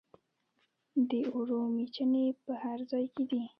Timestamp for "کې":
3.13-3.23